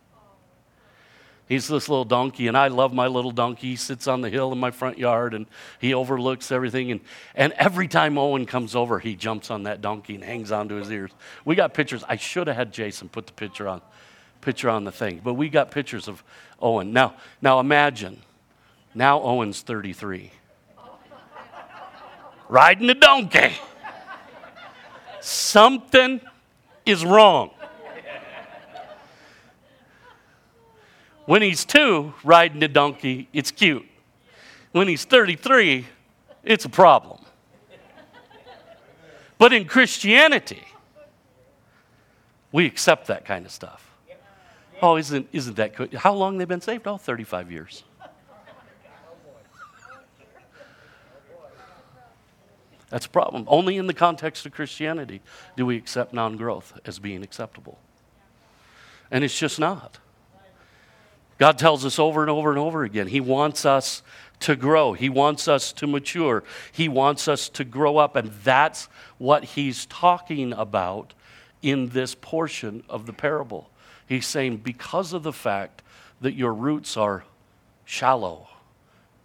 [1.53, 3.67] He's this little donkey, and I love my little donkey.
[3.67, 5.45] He sits on the hill in my front yard, and
[5.79, 6.91] he overlooks everything.
[6.91, 7.01] And,
[7.35, 10.91] and every time Owen comes over, he jumps on that donkey and hangs onto his
[10.91, 11.11] ears.
[11.45, 12.03] We got pictures.
[12.09, 13.83] I should have had Jason put the picture on
[14.41, 15.21] picture on the thing.
[15.23, 16.23] But we got pictures of
[16.59, 16.91] Owen.
[16.91, 18.23] Now, now imagine,
[18.95, 20.31] now Owen's 33.
[22.49, 23.53] Riding a donkey.
[25.21, 26.19] Something
[26.83, 27.51] is wrong.
[31.25, 33.85] When he's two, riding a donkey, it's cute.
[34.71, 35.85] When he's 33,
[36.43, 37.19] it's a problem.
[39.37, 40.63] But in Christianity,
[42.51, 43.89] we accept that kind of stuff.
[44.81, 45.93] Oh, isn't, isn't that good?
[45.93, 46.87] How long they've been saved?
[46.87, 47.83] Oh, 35 years.
[52.89, 53.45] That's a problem.
[53.47, 55.21] Only in the context of Christianity
[55.57, 57.79] do we accept non growth as being acceptable.
[59.09, 59.97] And it's just not.
[61.43, 64.01] God tells us over and over and over again He wants us
[64.39, 68.15] to grow, He wants us to mature, He wants us to grow up.
[68.15, 68.85] And that's
[69.17, 71.13] what He's talking about
[71.61, 73.69] in this portion of the parable.
[74.07, 75.81] He's saying, because of the fact
[76.21, 77.25] that your roots are
[77.83, 78.47] shallow,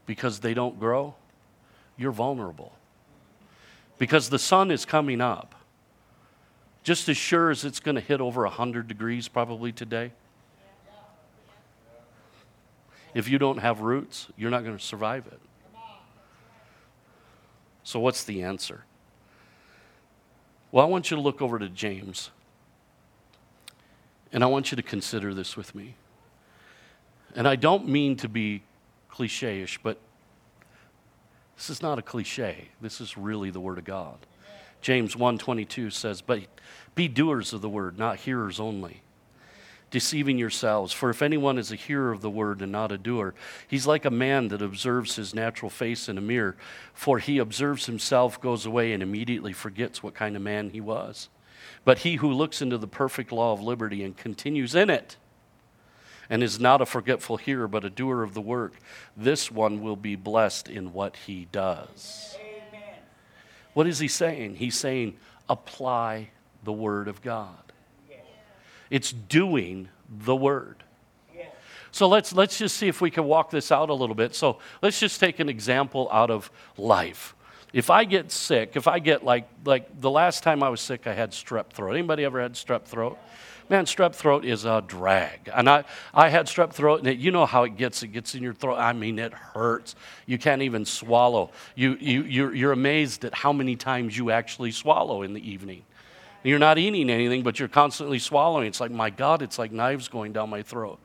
[0.04, 1.14] because they don't grow,
[1.96, 2.72] you're vulnerable.
[3.96, 5.54] Because the sun is coming up.
[6.82, 10.10] Just as sure as it's going to hit over 100 degrees probably today.
[13.14, 15.40] If you don't have roots, you're not going to survive it.
[17.82, 18.84] So, what's the answer?
[20.70, 22.30] Well, I want you to look over to James
[24.32, 25.94] and I want you to consider this with me.
[27.34, 28.62] And I don't mean to be
[29.08, 29.98] cliche ish, but
[31.56, 32.68] this is not a cliche.
[32.80, 34.18] This is really the Word of God.
[34.80, 36.42] James 1:22 says, "But
[36.94, 39.02] be doers of the word, not hearers only,
[39.90, 40.92] deceiving yourselves.
[40.92, 43.34] For if anyone is a hearer of the word and not a doer,
[43.66, 46.56] he's like a man that observes his natural face in a mirror.
[46.92, 51.28] For he observes himself, goes away, and immediately forgets what kind of man he was."
[51.84, 55.16] But he who looks into the perfect law of liberty and continues in it,
[56.30, 58.74] and is not a forgetful hearer, but a doer of the work,
[59.16, 62.36] this one will be blessed in what he does.
[62.38, 62.96] Amen.
[63.72, 64.56] What is he saying?
[64.56, 65.16] He's saying,
[65.48, 66.28] apply
[66.64, 67.67] the Word of God.
[68.90, 70.84] It's doing the Word.
[71.90, 74.34] So let's, let's just see if we can walk this out a little bit.
[74.34, 77.34] So let's just take an example out of life.
[77.72, 81.06] If I get sick, if I get like, like the last time I was sick,
[81.06, 81.92] I had strep throat.
[81.92, 83.18] Anybody ever had strep throat?
[83.68, 85.50] Man, strep throat is a drag.
[85.54, 88.02] And I, I had strep throat, and it, you know how it gets.
[88.02, 88.76] It gets in your throat.
[88.76, 89.94] I mean, it hurts.
[90.24, 91.50] You can't even swallow.
[91.74, 95.82] You, you, you're, you're amazed at how many times you actually swallow in the evening.
[96.42, 98.66] You're not eating anything, but you're constantly swallowing.
[98.66, 101.00] It's like, my God, it's like knives going down my throat.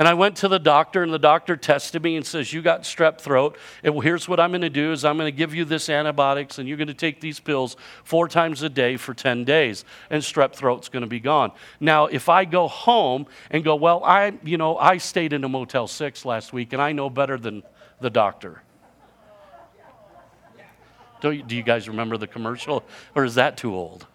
[0.00, 2.84] And I went to the doctor, and the doctor tested me and says, "You got
[2.84, 3.58] strep throat.
[3.84, 6.58] And here's what I'm going to do: is I'm going to give you this antibiotics,
[6.58, 10.22] and you're going to take these pills four times a day for 10 days, and
[10.22, 14.32] strep throat's going to be gone." Now, if I go home and go, "Well, I,
[14.42, 17.62] you know, I stayed in a Motel Six last week, and I know better than
[18.00, 18.62] the doctor."
[21.20, 24.06] Do you guys remember the commercial, or is that too old?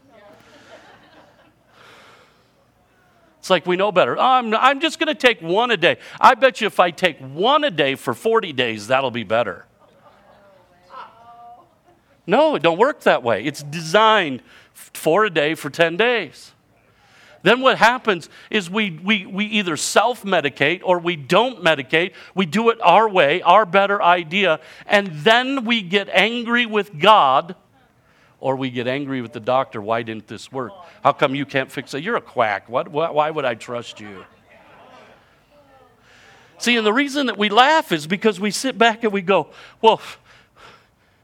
[3.45, 4.17] It's like we know better.
[4.17, 5.97] I'm, I'm just going to take one a day.
[6.19, 9.67] I bet you if I take one a day for 40 days, that'll be better.
[12.25, 13.45] No, it don't work that way.
[13.45, 14.41] It's designed
[14.73, 16.53] for a day for 10 days.
[17.43, 22.13] Then what happens is we, we, we either self medicate or we don't medicate.
[22.33, 27.55] We do it our way, our better idea, and then we get angry with God
[28.45, 29.81] or we get angry with the doctor.
[29.81, 30.71] Why didn't this work?
[31.03, 32.03] How come you can't fix it?
[32.03, 32.69] You're a quack.
[32.69, 34.23] What, why would I trust you?
[36.59, 39.47] See, and the reason that we laugh is because we sit back and we go,
[39.81, 39.99] well,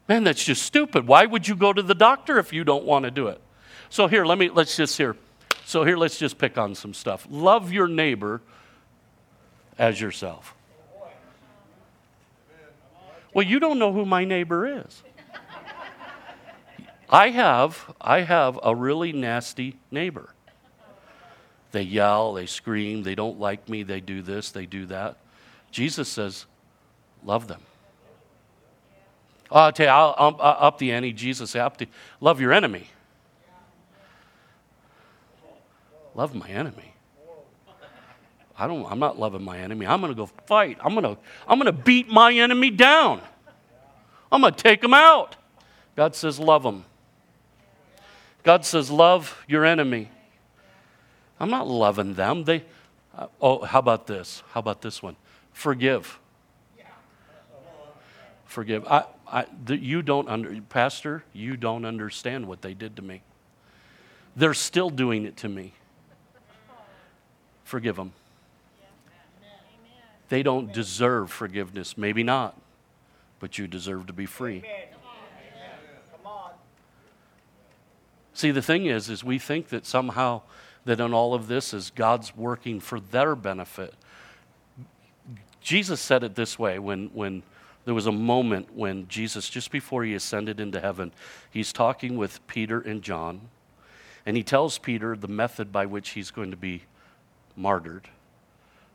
[0.09, 1.05] man, that's just stupid.
[1.05, 3.39] Why would you go to the doctor if you don't want to do it?
[3.91, 5.15] So here, let me, let's just here.
[5.63, 7.27] So here, let's just pick on some stuff.
[7.29, 8.41] Love your neighbor
[9.77, 10.55] as yourself.
[13.31, 15.03] Well, you don't know who my neighbor is.
[17.11, 20.33] I have, I have a really nasty neighbor.
[21.71, 25.17] They yell, they scream, they don't like me, they do this, they do that.
[25.71, 26.45] Jesus says,
[27.23, 27.61] love them.
[29.49, 31.11] Oh, I'll tell you, I'll, I'll, I'll up the ante.
[31.11, 31.87] Jesus up the,
[32.21, 32.87] love your enemy.
[36.15, 36.93] Love my enemy.
[38.57, 39.87] I don't, I'm not loving my enemy.
[39.87, 40.77] I'm going to go fight.
[40.81, 43.21] I'm going to, I'm going to beat my enemy down.
[44.31, 45.35] I'm going to take him out.
[45.95, 46.85] God says, love him.
[48.43, 50.09] God says, Love your enemy.
[51.39, 52.43] I'm not loving them.
[52.43, 52.63] They,
[53.17, 54.43] uh, oh, how about this?
[54.51, 55.15] How about this one?
[55.53, 56.19] Forgive.
[58.45, 58.85] Forgive.
[58.85, 63.21] I, I, the, you don't under, Pastor, you don't understand what they did to me.
[64.35, 65.73] They're still doing it to me.
[67.63, 68.11] Forgive them.
[70.27, 71.97] They don't deserve forgiveness.
[71.97, 72.59] Maybe not,
[73.39, 74.63] but you deserve to be free.
[78.41, 80.41] See, the thing is, is we think that somehow
[80.85, 83.93] that in all of this is God's working for their benefit.
[85.61, 87.43] Jesus said it this way when, when
[87.85, 91.11] there was a moment when Jesus, just before he ascended into heaven,
[91.51, 93.41] he's talking with Peter and John,
[94.25, 96.81] and he tells Peter the method by which he's going to be
[97.55, 98.07] martyred.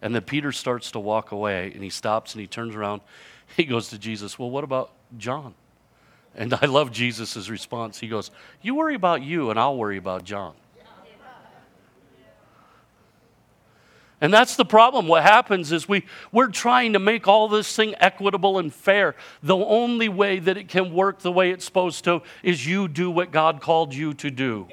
[0.02, 3.00] And then Peter starts to walk away, and he stops and he turns around.
[3.56, 5.54] He goes to Jesus, Well, what about John?
[6.36, 7.98] And I love Jesus' response.
[7.98, 10.54] He goes, You worry about you, and I'll worry about John.
[14.18, 15.08] And that's the problem.
[15.08, 19.14] What happens is we, we're trying to make all this thing equitable and fair.
[19.42, 23.10] The only way that it can work the way it's supposed to is you do
[23.10, 24.68] what God called you to do.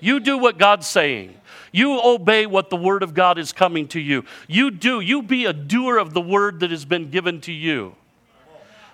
[0.00, 1.34] You do what God's saying.
[1.72, 4.24] You obey what the Word of God is coming to you.
[4.48, 5.00] You do.
[5.00, 7.94] You be a doer of the Word that has been given to you.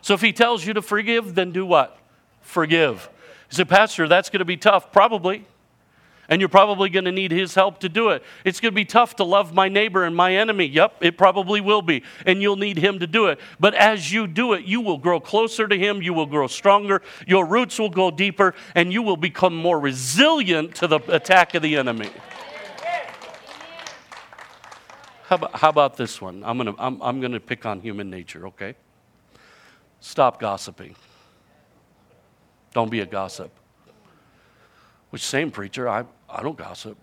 [0.02, 1.98] So if he tells you to forgive, then do what?
[2.42, 3.08] Forgive.
[3.50, 4.92] You say, Pastor, that's going to be tough.
[4.92, 5.46] Probably.
[6.28, 8.22] And you're probably going to need his help to do it.
[8.44, 10.64] It's going to be tough to love my neighbor and my enemy.
[10.66, 12.04] Yep, it probably will be.
[12.24, 13.38] And you'll need him to do it.
[13.60, 16.00] But as you do it, you will grow closer to him.
[16.00, 17.02] You will grow stronger.
[17.26, 18.54] Your roots will go deeper.
[18.74, 22.10] And you will become more resilient to the attack of the enemy.
[25.26, 26.42] How about, how about this one?
[26.44, 28.74] I'm going to I'm, I'm going to pick on human nature, okay?
[30.02, 30.96] Stop gossiping.
[32.74, 33.52] Don't be a gossip.
[35.10, 37.02] Which, same preacher, I, I don't gossip.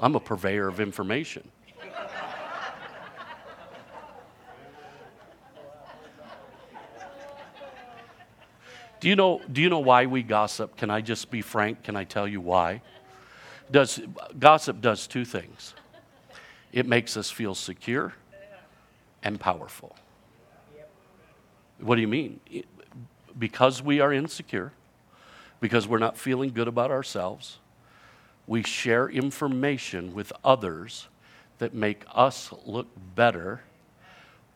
[0.00, 1.46] I'm a purveyor of information.
[9.00, 10.78] Do you know, do you know why we gossip?
[10.78, 11.82] Can I just be frank?
[11.82, 12.80] Can I tell you why?
[13.70, 14.00] Does,
[14.38, 15.74] gossip does two things
[16.72, 18.14] it makes us feel secure
[19.24, 19.96] and powerful.
[21.80, 22.38] What do you mean?
[23.36, 24.72] Because we are insecure,
[25.60, 27.58] because we're not feeling good about ourselves,
[28.46, 31.08] we share information with others
[31.58, 33.62] that make us look better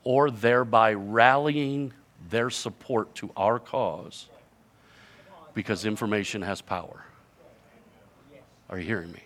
[0.03, 1.91] or thereby rallying
[2.29, 4.29] their support to our cause
[5.53, 7.03] because information has power.
[8.69, 9.23] Are you hearing me?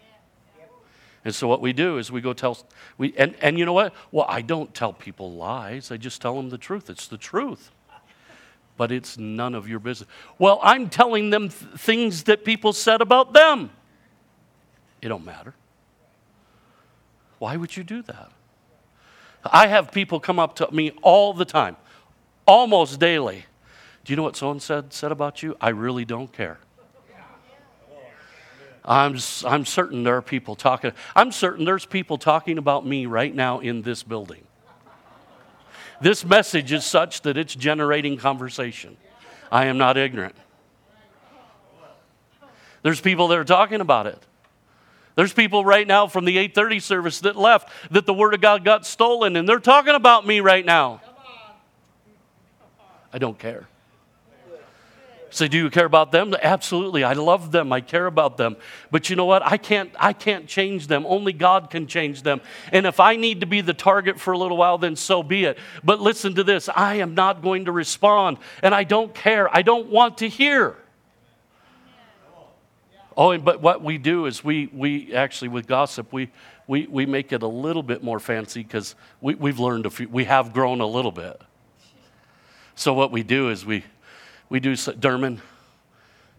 [1.25, 2.57] And so what we do is we go tell
[2.97, 3.93] we and, and you know what?
[4.11, 5.91] Well, I don't tell people lies.
[5.91, 6.89] I just tell them the truth.
[6.89, 7.71] It's the truth.
[8.75, 10.09] But it's none of your business.
[10.39, 13.69] Well, I'm telling them th- things that people said about them.
[15.01, 15.53] It don't matter.
[17.37, 18.31] Why would you do that?
[19.45, 21.75] I have people come up to me all the time,
[22.47, 23.45] almost daily.
[24.03, 25.55] Do you know what someone said said about you?
[25.61, 26.59] I really don't care.
[28.85, 30.91] I'm, I'm certain there are people talking.
[31.15, 34.43] I'm certain there's people talking about me right now in this building.
[36.01, 38.97] This message is such that it's generating conversation.
[39.51, 40.35] I am not ignorant.
[42.81, 44.21] There's people that are talking about it.
[45.15, 48.65] There's people right now from the 830 service that left that the word of God
[48.65, 51.01] got stolen and they're talking about me right now.
[53.13, 53.67] I don't care.
[55.33, 56.35] Say, do you care about them?
[56.43, 57.03] Absolutely.
[57.03, 57.73] I love them.
[57.73, 58.55] I care about them.
[58.91, 59.41] But you know what?
[59.43, 61.07] I can't I can't change them.
[61.07, 62.39] Only God can change them.
[62.71, 65.45] And if I need to be the target for a little while, then so be
[65.45, 65.57] it.
[65.83, 66.69] But listen to this.
[66.69, 68.37] I am not going to respond.
[68.61, 69.49] And I don't care.
[69.51, 70.77] I don't want to hear.
[73.17, 76.31] Oh, but what we do is we, we actually, with gossip, we,
[76.67, 80.09] we, we make it a little bit more fancy because we, we've learned a few,
[80.09, 81.41] we have grown a little bit.
[82.75, 83.83] So what we do is we,
[84.53, 85.39] we do, Derman,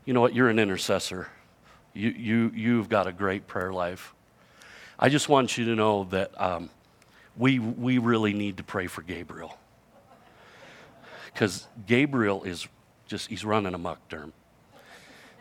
[0.04, 0.36] you know what?
[0.36, 1.26] You're an intercessor.
[1.94, 4.14] You, you, you've got a great prayer life.
[5.00, 6.70] I just want you to know that um,
[7.36, 9.58] we, we really need to pray for Gabriel.
[11.32, 12.68] Because Gabriel is
[13.08, 14.30] just, he's running amok, Derm.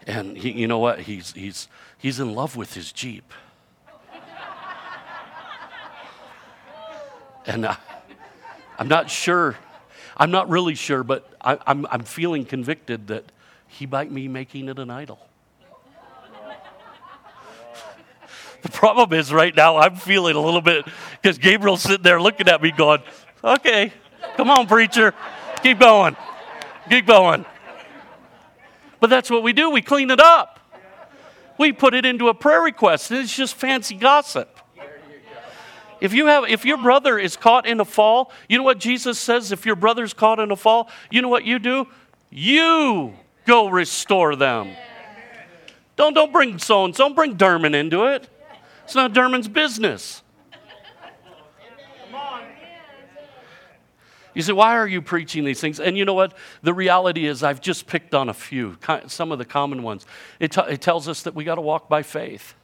[0.08, 1.02] And he, you know what?
[1.02, 1.68] He's, he's,
[2.00, 3.32] he's in love with his Jeep.
[7.46, 7.76] and uh,
[8.80, 9.58] I'm not sure
[10.18, 13.32] I'm not really sure, but I, I'm, I'm feeling convicted that
[13.68, 15.20] he might be making it an idol.
[18.62, 20.86] the problem is, right now, I'm feeling a little bit
[21.22, 23.02] because Gabriel's sitting there looking at me going,
[23.44, 23.92] okay,
[24.38, 25.14] come on, preacher,
[25.62, 26.16] keep going,
[26.90, 27.46] keep going.
[29.00, 30.60] But that's what we do, we clean it up.
[31.58, 34.53] We put it into a prayer request, and it's just fancy gossip.
[36.04, 39.18] If you have if your brother is caught in a fall, you know what Jesus
[39.18, 41.88] says if your brother's caught in a fall, you know what you do?
[42.30, 43.14] You
[43.46, 44.76] go restore them.
[45.96, 48.28] Don't don't bring so and don't bring Derman into it.
[48.84, 50.22] It's not Derman's business.
[54.34, 55.80] You say, why are you preaching these things?
[55.80, 56.36] And you know what?
[56.64, 60.08] The reality is, I've just picked on a few, some of the common ones.
[60.40, 62.56] It, t- it tells us that we got to walk by faith.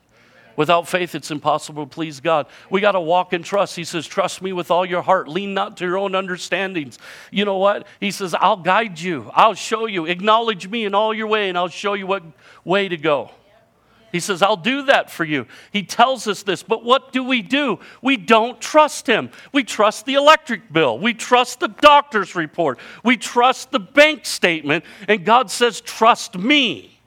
[0.59, 2.45] Without faith, it's impossible to please God.
[2.69, 3.77] We got to walk in trust.
[3.77, 5.29] He says, Trust me with all your heart.
[5.29, 6.99] Lean not to your own understandings.
[7.31, 7.87] You know what?
[8.01, 9.31] He says, I'll guide you.
[9.33, 10.05] I'll show you.
[10.05, 12.23] Acknowledge me in all your way, and I'll show you what
[12.65, 13.31] way to go.
[14.11, 15.47] He says, I'll do that for you.
[15.71, 17.79] He tells us this, but what do we do?
[18.01, 19.31] We don't trust him.
[19.53, 20.99] We trust the electric bill.
[20.99, 22.79] We trust the doctor's report.
[23.01, 24.83] We trust the bank statement.
[25.07, 26.98] And God says, Trust me.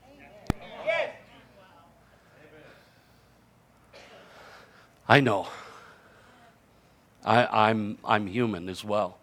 [5.12, 5.46] I know.
[7.22, 9.18] I, I'm, I'm human as well.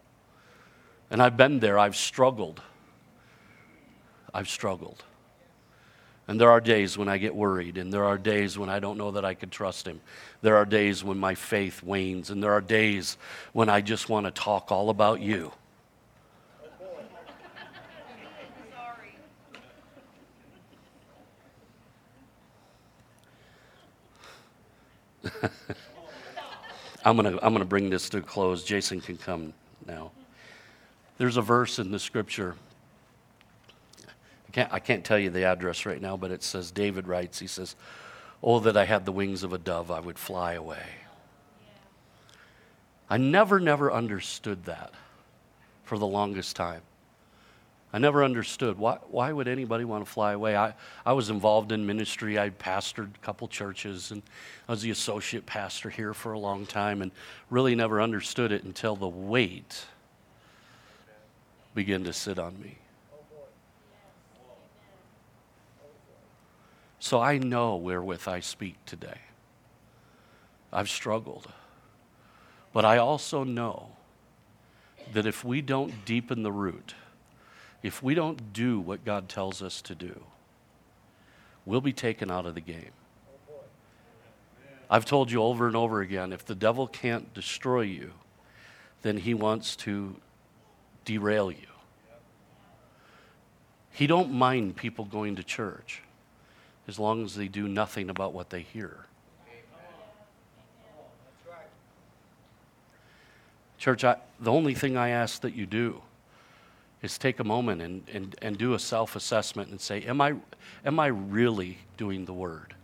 [1.09, 2.61] And I've been there, I've struggled.
[4.31, 5.03] I've struggled.
[6.27, 8.99] And there are days when I get worried, and there are days when I don't
[8.99, 9.99] know that I can trust Him.
[10.43, 13.17] There are days when my faith wanes, and there are days
[13.53, 15.51] when I just want to talk all about you.
[27.09, 28.63] I'm going to I'm going to bring this to a close.
[28.63, 29.53] Jason can come
[29.87, 30.11] now.
[31.17, 32.55] There's a verse in the scripture.
[34.07, 37.39] I can't, I can't tell you the address right now, but it says, David writes,
[37.39, 37.75] he says,
[38.43, 40.85] Oh, that I had the wings of a dove, I would fly away.
[43.09, 44.91] I never, never understood that
[45.83, 46.81] for the longest time.
[47.91, 50.55] I never understood why, why would anybody want to fly away.
[50.55, 50.75] I,
[51.05, 52.37] I was involved in ministry.
[52.37, 54.21] I pastored a couple churches, and
[54.67, 57.11] I was the associate pastor here for a long time, and
[57.49, 59.85] really never understood it until the weight
[61.73, 62.77] began to sit on me.
[66.99, 69.17] So I know wherewith I speak today.
[70.71, 71.47] I've struggled.
[72.71, 73.93] But I also know
[75.13, 76.93] that if we don't deepen the root,
[77.81, 80.23] if we don't do what God tells us to do,
[81.65, 82.91] we'll be taken out of the game.
[84.89, 88.11] I've told you over and over again if the devil can't destroy you,
[89.01, 90.15] then he wants to
[91.05, 91.57] derail you.
[93.91, 96.01] He don't mind people going to church
[96.87, 99.05] as long as they do nothing about what they hear.
[103.77, 106.01] Church, I, the only thing I ask that you do
[107.01, 110.35] is take a moment and, and, and do a self assessment and say, am I,
[110.85, 112.75] am I really doing the word?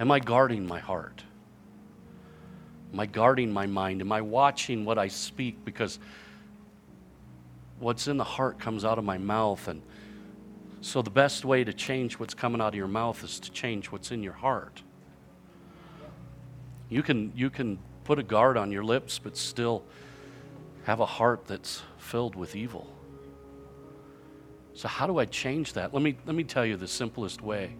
[0.00, 1.22] Am I guarding my heart?
[2.92, 4.00] Am I guarding my mind?
[4.00, 5.64] Am I watching what I speak?
[5.64, 5.98] Because
[7.78, 9.68] what's in the heart comes out of my mouth.
[9.68, 9.82] And
[10.80, 13.86] so the best way to change what's coming out of your mouth is to change
[13.86, 14.82] what's in your heart.
[16.88, 19.84] You can, you can put a guard on your lips, but still
[20.88, 22.90] have a heart that's filled with evil.
[24.72, 25.92] So, how do I change that?
[25.92, 27.76] Let me, let me tell you the simplest way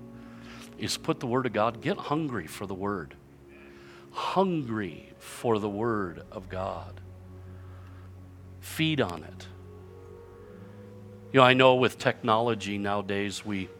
[0.76, 3.14] is put the Word of God, get hungry for the Word.
[4.10, 7.00] Hungry for the Word of God.
[8.60, 9.46] Feed on it.
[11.32, 13.70] You know, I know with technology nowadays, we,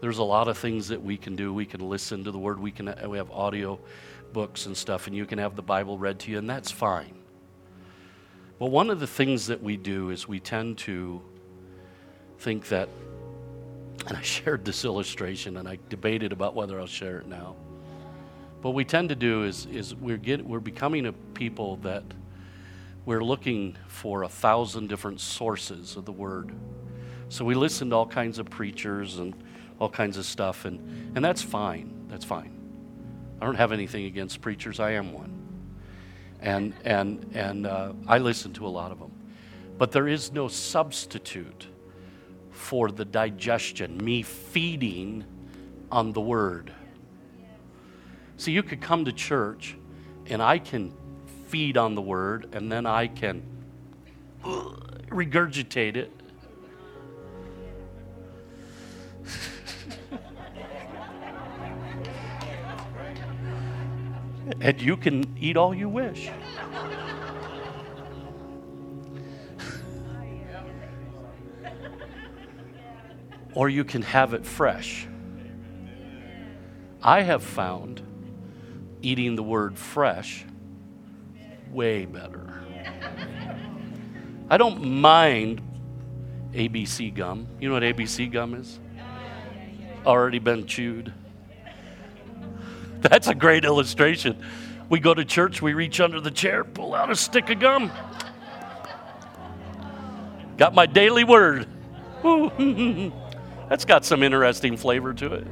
[0.00, 1.54] there's a lot of things that we can do.
[1.54, 3.78] We can listen to the Word, we, can, we have audio
[4.32, 7.21] books and stuff, and you can have the Bible read to you, and that's fine.
[8.62, 11.20] But one of the things that we do is we tend to
[12.38, 12.88] think that,
[14.06, 17.56] and I shared this illustration and I debated about whether I'll share it now.
[18.60, 22.04] What we tend to do is, is we're, get, we're becoming a people that
[23.04, 26.52] we're looking for a thousand different sources of the word.
[27.30, 29.34] So we listen to all kinds of preachers and
[29.80, 32.06] all kinds of stuff, and, and that's fine.
[32.06, 32.56] That's fine.
[33.40, 35.41] I don't have anything against preachers, I am one.
[36.42, 39.12] And, and, and uh, I listen to a lot of them.
[39.78, 41.68] But there is no substitute
[42.50, 45.24] for the digestion, me feeding
[45.90, 46.72] on the word.
[48.36, 49.76] See, you could come to church
[50.26, 50.92] and I can
[51.48, 53.42] feed on the word and then I can
[54.42, 56.10] regurgitate it.
[64.60, 66.30] And you can eat all you wish.
[73.54, 75.06] or you can have it fresh.
[77.02, 78.02] I have found
[79.02, 80.44] eating the word fresh
[81.70, 82.62] way better.
[84.48, 85.60] I don't mind
[86.52, 87.48] ABC gum.
[87.60, 88.78] You know what ABC gum is?
[90.06, 91.12] Already been chewed.
[93.10, 94.40] That's a great illustration.
[94.88, 97.90] We go to church, we reach under the chair, pull out a stick of gum.
[100.56, 101.66] Got my daily word.
[103.68, 105.46] That's got some interesting flavor to it.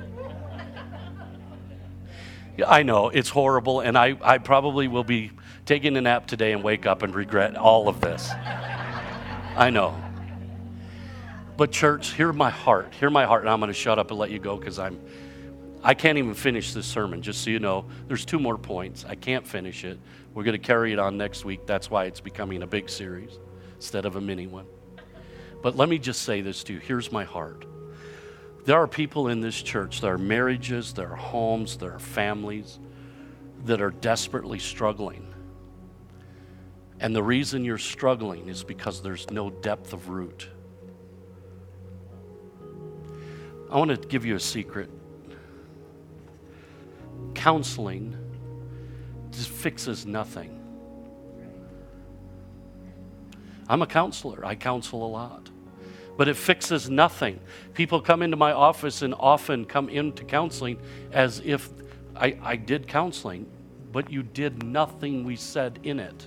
[2.66, 5.32] I know, it's horrible, and I, I probably will be
[5.64, 8.30] taking a nap today and wake up and regret all of this.
[9.56, 10.00] I know.
[11.56, 12.92] But, church, hear my heart.
[12.94, 15.00] Hear my heart, and I'm going to shut up and let you go because I'm
[15.82, 17.86] I can't even finish this sermon, just so you know.
[18.06, 19.04] There's two more points.
[19.08, 19.98] I can't finish it.
[20.34, 21.66] We're going to carry it on next week.
[21.66, 23.38] That's why it's becoming a big series
[23.76, 24.66] instead of a mini one.
[25.62, 26.78] But let me just say this to you.
[26.80, 27.64] Here's my heart.
[28.64, 32.78] There are people in this church, there are marriages, there are homes, there are families
[33.64, 35.26] that are desperately struggling.
[37.00, 40.48] And the reason you're struggling is because there's no depth of root.
[43.70, 44.90] I want to give you a secret
[47.34, 48.16] counseling
[49.30, 50.56] just fixes nothing.
[53.68, 55.48] I'm a counselor, I counsel a lot.
[56.16, 57.40] But it fixes nothing.
[57.72, 60.78] People come into my office and often come into counseling
[61.12, 61.70] as if
[62.16, 63.46] I, I did counseling,
[63.92, 66.26] but you did nothing we said in it.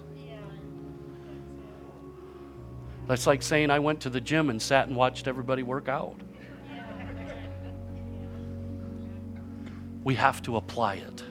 [3.07, 6.15] That's like saying I went to the gym and sat and watched everybody work out.
[10.03, 11.23] We have to apply it.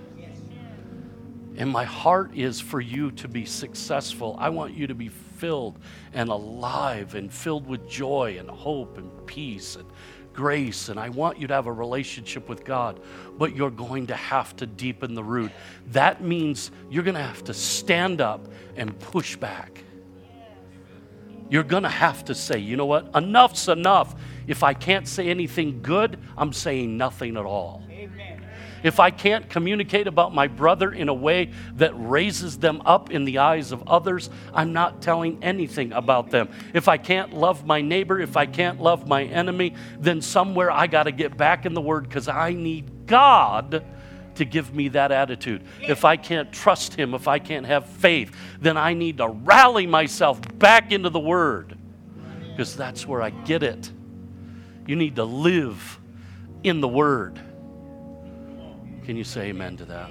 [1.57, 4.37] And my heart is for you to be successful.
[4.39, 5.79] I want you to be filled
[6.15, 9.85] and alive and filled with joy and hope and peace and
[10.33, 10.89] grace.
[10.89, 13.01] And I want you to have a relationship with God.
[13.37, 15.53] But you're going to have to deepen the root.
[15.89, 19.85] That means you're going to have to stand up and push back.
[21.51, 23.15] You're going to have to say, you know what?
[23.15, 24.15] Enough's enough.
[24.47, 27.83] If I can't say anything good, I'm saying nothing at all.
[28.83, 33.25] If I can't communicate about my brother in a way that raises them up in
[33.25, 36.49] the eyes of others, I'm not telling anything about them.
[36.75, 40.87] If I can't love my neighbor, if I can't love my enemy, then somewhere I
[40.87, 43.85] got to get back in the Word because I need God
[44.35, 45.63] to give me that attitude.
[45.81, 49.87] If I can't trust Him, if I can't have faith, then I need to rally
[49.87, 51.77] myself back into the Word
[52.51, 53.91] because that's where I get it.
[54.87, 56.01] You need to live
[56.65, 57.39] in the Word.
[59.05, 60.11] Can you say amen to that?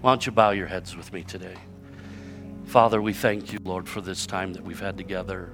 [0.00, 1.56] Why don't you bow your heads with me today?
[2.66, 5.50] Father, we thank you, Lord, for this time that we've had together.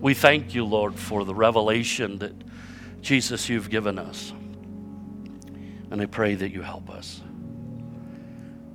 [0.00, 2.34] We thank you, Lord, for the revelation that
[3.00, 4.32] Jesus you've given us.
[5.90, 7.22] And I pray that you help us.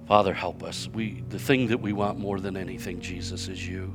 [0.08, 0.88] Father, help us.
[0.88, 3.94] We, the thing that we want more than anything, Jesus, is you.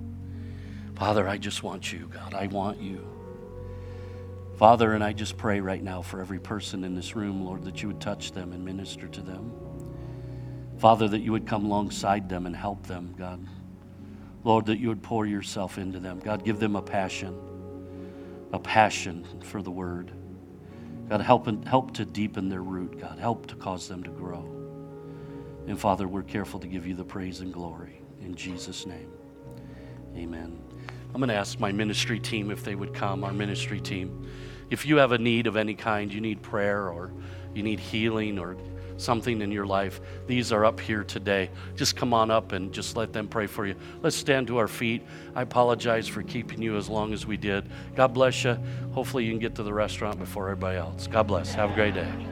[0.95, 2.34] Father, I just want you, God.
[2.34, 3.12] I want you.
[4.63, 7.83] Father, and I just pray right now for every person in this room, Lord, that
[7.83, 9.51] you would touch them and minister to them.
[10.79, 13.45] Father, that you would come alongside them and help them, God.
[14.45, 16.21] Lord, that you would pour yourself into them.
[16.21, 17.37] God, give them a passion,
[18.53, 20.13] a passion for the word.
[21.09, 23.19] God, help, help to deepen their root, God.
[23.19, 24.45] Help to cause them to grow.
[25.67, 28.01] And Father, we're careful to give you the praise and glory.
[28.21, 29.11] In Jesus' name,
[30.15, 30.57] amen.
[31.13, 34.25] I'm going to ask my ministry team if they would come, our ministry team.
[34.73, 37.11] If you have a need of any kind, you need prayer or
[37.55, 38.57] you need healing or
[38.97, 41.51] something in your life, these are up here today.
[41.77, 43.75] Just come on up and just let them pray for you.
[44.01, 45.03] Let's stand to our feet.
[45.35, 47.68] I apologize for keeping you as long as we did.
[47.95, 48.57] God bless you.
[48.93, 51.07] Hopefully, you can get to the restaurant before everybody else.
[51.07, 51.53] God bless.
[51.53, 52.32] Have a great day.